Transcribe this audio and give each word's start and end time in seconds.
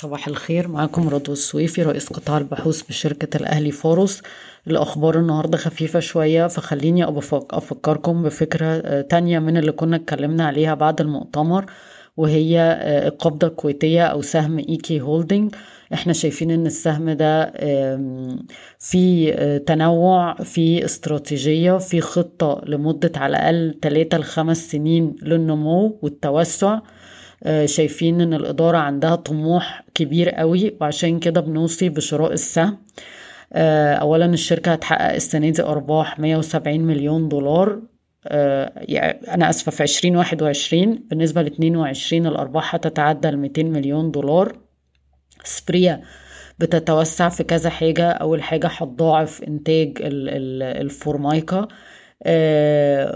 صباح 0.00 0.28
الخير. 0.28 0.68
معاكم 0.68 1.08
رضوى 1.08 1.32
السويفي 1.32 1.82
رئيس 1.82 2.08
قطاع 2.08 2.38
البحوث 2.38 2.82
بشركة 2.82 3.36
الأهلي 3.36 3.70
فاروس 3.70 4.22
الأخبار 4.66 5.18
النهاردة 5.18 5.56
خفيفة 5.58 6.00
شوية 6.00 6.46
فخليني 6.46 7.04
أفكركم 7.50 8.22
بفكرة 8.22 9.00
تانية 9.00 9.38
من 9.38 9.56
اللي 9.56 9.72
كنا 9.72 9.96
اتكلمنا 9.96 10.46
عليها 10.46 10.74
بعد 10.74 11.00
المؤتمر 11.00 11.64
وهي 12.16 12.60
القابضة 13.06 13.46
الكويتية 13.46 14.02
أو 14.06 14.22
سهم 14.22 14.58
EK 14.58 15.00
Holding 15.00 15.54
إحنا 15.92 16.12
شايفين 16.12 16.50
إن 16.50 16.66
السهم 16.66 17.10
ده 17.10 17.52
في 18.78 19.32
تنوع 19.66 20.34
في 20.34 20.84
استراتيجية 20.84 21.78
في 21.78 22.00
خطة 22.00 22.60
لمدة 22.66 23.12
على 23.16 23.30
الأقل 23.36 23.78
3 23.82 24.18
لخمس 24.18 24.70
سنين 24.70 25.16
للنمو 25.22 25.98
والتوسع. 26.02 26.78
شايفين 27.64 28.20
إن 28.20 28.34
الإدارة 28.34 28.78
عندها 28.78 29.14
طموح 29.14 29.84
كبير 29.94 30.30
قوي 30.30 30.76
وعشان 30.80 31.20
كده 31.20 31.40
بنوصي 31.40 31.88
بشراء 31.88 32.32
السهم. 32.32 32.78
أولا 33.52 34.26
الشركة 34.26 34.72
هتحقق 34.72 35.14
السنة 35.14 35.50
دي 35.50 35.62
أرباح 35.62 36.20
170 36.20 36.80
مليون 36.80 37.28
دولار. 37.28 37.82
يعني 38.76 39.34
أنا 39.34 39.50
أسفة 39.50 39.72
في 39.72 39.82
2021 39.82 41.04
بالنسبة 41.10 41.42
ل 41.42 41.46
22 41.46 42.26
الأرباح 42.26 42.74
هتتعدى 42.74 43.28
ال 43.28 43.38
200 43.38 43.62
مليون 43.62 44.10
دولار. 44.10 44.58
سبريا 45.44 46.02
بتتوسع 46.58 47.28
في 47.28 47.44
كذا 47.44 47.70
حاجة. 47.70 48.10
أول 48.10 48.42
حاجة 48.42 48.66
هتضاعف 48.66 49.42
إنتاج 49.42 49.98
الفورمايكا 50.02 51.56
آه 51.58 51.68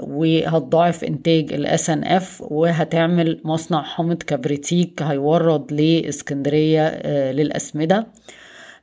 وهتضاعف 0.03 1.05
إنتاج 1.05 1.53
ال 1.53 1.91
SNF 1.91 2.43
وهتعمل 2.51 3.41
مصنع 3.45 3.83
حامض 3.83 4.23
كبريتيك 4.23 5.03
هيورد 5.03 5.73
لإسكندرية 5.73 6.87
آه 6.87 7.33
للأسمدة. 7.33 8.07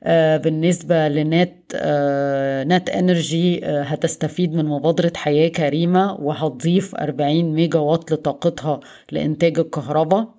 آه 0.04 0.38
بالنسبة 0.38 1.08
لنات 1.08 1.54
آه 1.76 2.64
NatEnergy 2.64 3.66
آه 3.66 3.84
هتستفيد 3.84 4.54
من 4.54 4.66
مبادرة 4.66 5.12
حياة 5.16 5.48
كريمة 5.48 6.14
وهتضيف 6.14 6.96
40 6.96 7.44
ميجا 7.54 7.80
وات 7.80 8.12
لطاقتها 8.12 8.80
لإنتاج 9.12 9.60
الكهرباء. 9.60 10.20
آه 10.20 10.39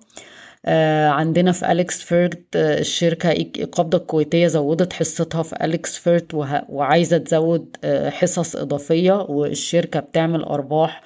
عندنا 1.09 1.51
في 1.51 1.71
AlexFert 1.71 2.55
آه 2.55 2.79
الشركة 2.79 3.31
القابضة 3.31 3.97
الكويتية 3.97 4.47
زودت 4.47 4.93
حصتها 4.93 5.43
في 5.43 5.55
AlexFert 5.65 6.33
وعايزة 6.69 7.17
تزود 7.17 7.77
آه 7.83 8.09
حصص 8.09 8.55
إضافية 8.55 9.13
والشركة 9.29 9.99
بتعمل 9.99 10.43
أرباح 10.43 11.01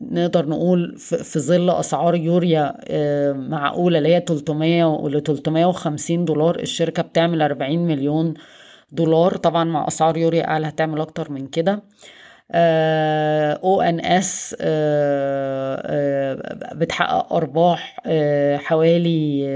نقدر 0.00 0.46
نقول 0.48 0.94
في 0.98 1.38
ظل 1.38 1.70
أسعار 1.70 2.14
يوريا 2.14 2.74
معقولة 3.32 3.98
اللي 3.98 4.14
هي 4.14 4.24
300 4.28 5.08
ل 5.08 5.22
350 5.22 6.24
دولار 6.24 6.60
الشركة 6.60 7.02
بتعمل 7.02 7.42
40 7.42 7.78
مليون 7.78 8.34
دولار. 8.92 9.36
طبعا 9.36 9.64
مع 9.64 9.88
أسعار 9.88 10.16
يوريا 10.16 10.48
أعلى 10.48 10.68
هتعمل 10.68 11.00
أكتر 11.00 11.32
من 11.32 11.46
كده. 11.46 11.82
أو 12.54 13.80
ان 13.80 14.00
اس 14.00 14.56
بتحقق 16.74 17.32
أرباح 17.32 17.96
حوالي 18.56 19.46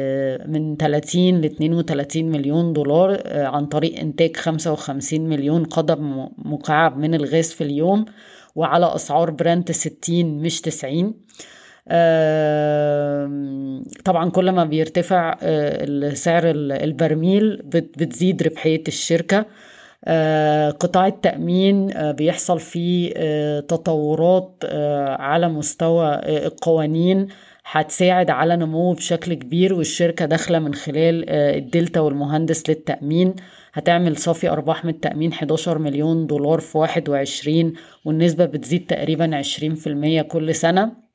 من 0.46 0.76
30 0.76 1.40
ل 1.40 1.44
32 1.44 2.24
مليون 2.24 2.72
دولار 2.72 3.22
عن 3.26 3.66
طريق 3.66 4.00
إنتاج 4.00 4.36
55 4.36 5.20
مليون 5.20 5.64
قدم 5.64 6.28
مكعب 6.38 6.98
من 6.98 7.14
الغاز 7.14 7.52
في 7.52 7.64
اليوم 7.64 8.04
وعلى 8.54 8.94
أسعار 8.94 9.30
برنت 9.30 9.72
60 9.72 10.24
مش 10.24 10.60
90 10.60 11.14
طبعا 14.04 14.30
كل 14.30 14.50
ما 14.50 14.64
بيرتفع 14.64 15.34
سعر 16.14 16.42
البرميل 16.54 17.62
بتزيد 17.64 18.42
ربحية 18.42 18.82
الشركة. 18.88 19.46
قطاع 20.80 21.06
التأمين 21.06 21.92
بيحصل 22.12 22.60
فيه 22.60 23.10
تطورات 23.60 24.64
على 25.18 25.48
مستوى 25.48 26.20
القوانين 26.46 27.28
هتساعد 27.64 28.30
على 28.30 28.56
نموه 28.56 28.94
بشكل 28.94 29.34
كبير 29.34 29.74
والشركة 29.74 30.24
داخلة 30.24 30.58
من 30.58 30.74
خلال 30.74 31.30
الدلتا 31.30 32.00
والمهندس 32.00 32.70
للتأمين. 32.70 33.34
هتعمل 33.72 34.16
صافي 34.16 34.50
أرباح 34.50 34.84
من 34.84 34.90
التأمين 34.90 35.32
11 35.32 35.78
مليون 35.78 36.26
دولار 36.26 36.60
في 36.60 36.78
21 36.78 37.72
والنسبة 38.04 38.44
بتزيد 38.44 38.86
تقريبا 38.86 39.42
20% 39.42 40.22
كل 40.22 40.54
سنة. 40.54 41.09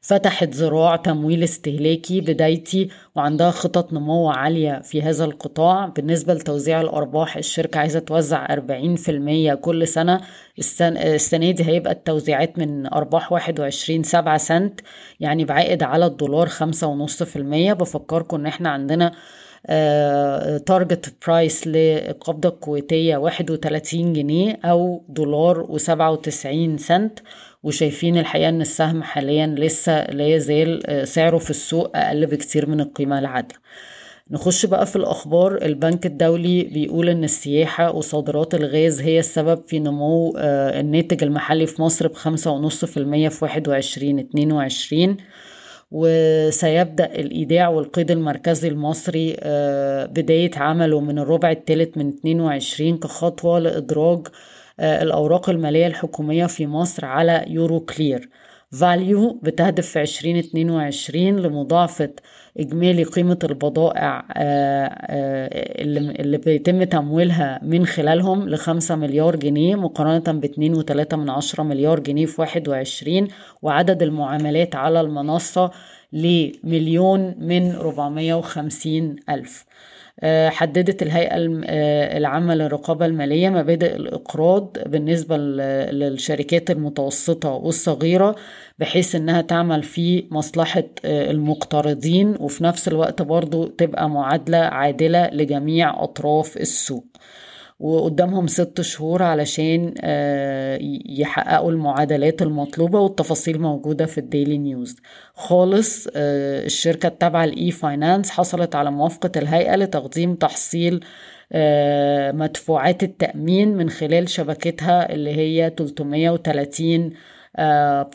فتحت 0.00 0.54
زراع 0.54 0.96
تمويل 0.96 1.42
استهلاكي 1.44 2.20
بدايتي 2.20 2.88
وعندها 3.16 3.50
خطط 3.50 3.92
نمو 3.92 4.30
عالية 4.30 4.80
في 4.82 5.02
هذا 5.02 5.24
القطاع. 5.24 5.86
بالنسبة 5.86 6.34
لتوزيع 6.34 6.80
الأرباح 6.80 7.36
الشركة 7.36 7.78
عايزة 7.80 7.98
توزع 7.98 8.46
40% 8.46 9.54
كل 9.54 9.88
سنة. 9.88 10.20
السنة, 10.58 11.50
دي 11.50 11.64
هيبقى 11.64 11.92
التوزيعات 11.92 12.58
من 12.58 12.86
أرباح 12.86 13.32
21 13.32 14.02
7 14.02 14.36
سنت 14.36 14.80
يعني 15.20 15.44
بعائد 15.44 15.82
على 15.82 16.06
الدولار 16.06 16.48
5.5% 16.48 17.72
بفكركم 17.72 18.36
إن 18.36 18.46
إحنا 18.46 18.68
عندنا 18.70 19.12
target 20.66 21.14
price 21.26 21.66
للقابضة 21.66 22.48
الكويتية 22.48 23.16
31 23.16 24.12
جنيه 24.12 24.58
أو 24.64 25.04
دولار 25.08 25.66
و97 25.66 26.76
سنت. 26.76 27.18
وشايفين 27.62 28.18
الحقيقة 28.18 28.48
إن 28.48 28.60
السهم 28.60 29.02
حاليا 29.02 29.46
لسه 29.58 30.04
لا 30.10 30.26
يزال 30.28 30.82
سعره 31.08 31.38
في 31.38 31.50
السوق 31.50 31.96
أقل 31.96 32.26
بكتير 32.26 32.68
من 32.68 32.80
القيمة 32.80 33.18
العادلة 33.18 33.58
نخش 34.30 34.66
بقى 34.66 34.86
في 34.86 34.96
الأخبار. 34.96 35.58
البنك 35.62 36.06
الدولي 36.06 36.62
بيقول 36.64 37.08
إن 37.08 37.24
السياحة 37.24 37.92
وصادرات 37.96 38.54
الغاز 38.54 39.00
هي 39.00 39.18
السبب 39.18 39.62
في 39.66 39.78
نمو 39.78 40.34
الناتج 40.38 41.22
المحلي 41.22 41.66
في 41.66 41.82
مصر 41.82 42.08
بخمسة 42.08 42.50
ونص 42.50 42.84
في 42.84 42.96
المية 42.96 43.28
في 43.28 43.44
واحد 43.44 43.68
وعشرين 43.68 44.18
اتنين 44.18 44.52
وعشرين. 44.52 45.16
وسيبدأ 45.90 47.04
الإيداع 47.04 47.68
والقيد 47.68 48.10
المركزي 48.10 48.68
المصري 48.68 49.36
بداية 50.10 50.50
عمله 50.56 51.00
من 51.00 51.18
الربع 51.18 51.50
الثالث 51.50 51.98
من 51.98 52.08
22 52.08 52.98
كخطوة 52.98 53.58
لإدراج 53.58 54.26
الأوراق 54.80 55.50
المالية 55.50 55.86
الحكومية 55.86 56.46
في 56.46 56.66
مصر 56.66 57.04
على 57.04 57.44
Euroclear. 57.48 58.28
valU 58.80 59.40
بتهدف 59.42 59.86
في 59.86 60.02
2022 60.02 61.36
لمضاعفة 61.36 62.10
إجمالي 62.58 63.04
قيمة 63.04 63.38
البضائع 63.44 64.24
اللي 66.20 66.38
بيتم 66.38 66.84
تمويلها 66.84 67.60
من 67.62 67.86
خلالهم 67.86 68.48
لخمسة 68.48 68.94
مليار 68.94 69.36
جنيه 69.36 69.76
مقارنة 69.76 70.40
باتنين 70.40 70.74
وتلاتة 70.74 71.16
من 71.16 71.30
عشرة 71.30 71.62
مليار 71.62 72.00
جنيه 72.00 72.26
في 72.26 72.40
واحد 72.40 72.68
وعشرين 72.68 73.28
وعدد 73.62 74.02
المعاملات 74.02 74.76
على 74.76 75.00
المنصة 75.00 75.70
لمليون 76.12 77.34
من 77.38 77.72
ربعمية 77.72 78.34
وخمسين 78.34 79.16
ألف. 79.30 79.64
حددت 80.48 81.02
الهيئة 81.02 81.36
العامة 82.16 82.54
للرقابة 82.54 83.06
المالية 83.06 83.48
مبادئ 83.50 83.96
الإقراض 83.96 84.76
بالنسبة 84.86 85.36
للشركات 85.36 86.70
المتوسطة 86.70 87.50
والصغيرة 87.50 88.36
بحيث 88.78 89.14
إنها 89.14 89.40
تعمل 89.42 89.82
في 89.82 90.26
مصلحة 90.30 90.84
المقترضين 91.04 92.36
وفي 92.40 92.64
نفس 92.64 92.88
الوقت 92.88 93.22
برضو 93.22 93.66
تبقى 93.66 94.10
معادلة 94.10 94.58
عادلة 94.58 95.30
لجميع 95.32 96.02
أطراف 96.04 96.56
السوق. 96.56 97.04
وقدامهم 97.84 98.46
ست 98.46 98.80
شهور 98.80 99.22
علشان 99.22 99.94
يحققوا 101.08 101.70
المعادلات 101.70 102.42
المطلوبة 102.42 103.00
والتفاصيل 103.00 103.60
موجودة 103.60 104.06
في 104.06 104.18
ال 104.18 104.25
daily 104.25 104.58
news. 104.58 104.96
خالص 105.34 106.08
الشركة 106.16 107.06
التابعة 107.06 107.44
ل 107.44 107.70
e-finance 107.70 108.30
حصلت 108.30 108.74
على 108.74 108.90
موافقة 108.90 109.30
الهيئة 109.36 109.76
لتقديم 109.76 110.34
تحصيل 110.34 111.04
مدفوعات 112.34 113.02
التأمين 113.02 113.76
من 113.76 113.90
خلال 113.90 114.28
شبكتها 114.28 115.12
اللي 115.12 115.36
هي 115.36 115.72
330 115.78 117.10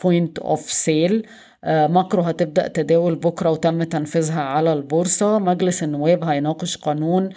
point 0.04 0.38
of 0.38 0.60
sale 0.72 1.26
ماكرو 1.66 2.22
هتبدأ 2.22 2.68
تداول 2.68 3.14
بكرة 3.14 3.50
وتم 3.50 3.82
تنفيذها 3.82 4.40
على 4.40 4.72
البورصة. 4.72 5.38
مجلس 5.38 5.82
النواب 5.82 6.24
هيناقش 6.24 6.76
قانون 6.76 7.28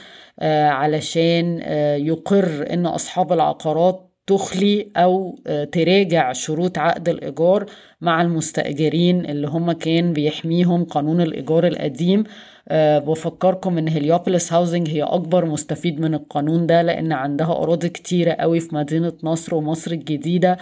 علشان 0.41 1.59
يقر 1.99 2.73
إن 2.73 2.85
أصحاب 2.85 3.33
العقارات 3.33 4.09
تخلي 4.27 4.91
أو 4.97 5.39
تراجع 5.71 6.33
شروط 6.33 6.77
عقد 6.77 7.09
الإيجار 7.09 7.65
مع 8.01 8.21
المستأجرين 8.21 9.25
اللي 9.25 9.47
هم 9.47 9.71
كان 9.71 10.13
بيحميهم 10.13 10.85
قانون 10.85 11.21
الإيجار 11.21 11.67
القديم. 11.67 12.23
أه 12.69 12.99
بفكركم 12.99 13.77
إن 13.77 13.89
هليوبوليس 13.89 14.53
هاوزنج 14.53 14.89
هي 14.89 15.03
أكبر 15.03 15.45
مستفيد 15.45 15.99
من 16.01 16.13
القانون 16.13 16.67
ده 16.67 16.81
لأن 16.81 17.11
عندها 17.11 17.51
أراضي 17.51 17.89
كتيرة 17.89 18.31
قوي 18.31 18.59
في 18.59 18.75
مدينة 18.75 19.13
نصر 19.23 19.55
ومصر 19.55 19.91
الجديدة. 19.91 20.51
أه 20.51 20.57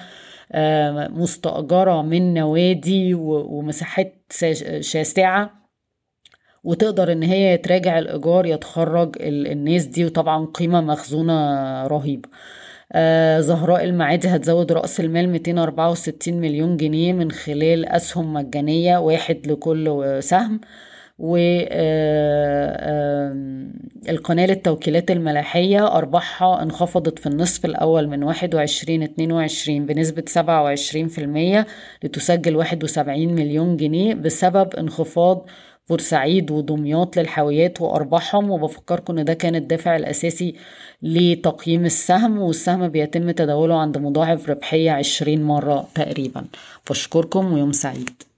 مستأجرة 1.09 2.01
من 2.01 2.33
نوادي 2.33 3.13
ومساحات 3.13 4.31
شاسعة 4.80 5.62
وتقدر 6.63 7.12
إن 7.12 7.24
هي 7.24 7.53
يتراجع 7.53 8.00
الإيجار 8.00 8.45
يتخرج 8.45 9.15
الناس 9.21 9.86
دي. 9.86 10.06
وطبعا 10.06 10.45
قيمة 10.45 10.81
مخزونة 10.81 11.88
رهيبة. 11.88 12.30
آه 12.94 13.39
زهراء 13.39 13.83
المعادي 13.83 14.27
هتزود 14.27 14.71
رأس 14.71 15.00
المال 15.00 15.30
264 15.30 16.33
مليون 16.42 16.77
جنيه 16.77 17.13
من 17.13 17.31
خلال 17.31 17.86
أسهم 17.86 18.33
مجانية 18.33 18.98
واحد 18.98 19.48
لكل 19.48 20.18
سهم. 20.24 20.62
والقناة 24.07 24.45
للتوكيلات 24.45 25.12
الملاحية 25.12 25.88
أرباحها 25.97 26.63
انخفضت 26.63 27.19
في 27.19 27.27
النصف 27.27 27.65
الأول 27.65 28.07
من 28.07 28.23
واحد 28.23 28.56
وعشرين 28.56 29.03
اتنين 29.03 29.31
وعشرين 29.31 29.85
بنسبة 29.85 30.23
سبعة 30.27 30.63
وعشرين 30.63 31.07
في 31.07 31.21
المية 31.21 31.68
لتسجل 32.03 32.56
واحد 32.56 32.83
وسبعين 32.83 33.35
مليون 33.35 33.77
جنيه 33.77 34.13
بسبب 34.13 34.75
انخفاض 34.75 35.45
بورسعيد 35.89 36.51
ودمياط 36.51 37.18
للحاويات 37.18 37.81
وأرباحهم. 37.81 38.51
وبفكركم 38.51 39.17
إن 39.17 39.25
ده 39.25 39.33
كان 39.33 39.56
الدافع 39.56 39.95
الأساسي 39.95 40.56
لتقييم 41.01 41.85
السهم 41.85 42.41
والسهم 42.41 42.88
بيتم 42.88 43.31
تداوله 43.31 43.75
عند 43.81 43.97
مضاعف 43.97 44.50
ربحية 44.50 44.91
عشرين 44.91 45.44
مرة 45.44 45.88
تقريبا. 45.95 46.45
بشكركم 46.89 47.53
ويوم 47.53 47.71
سعيد. 47.71 48.31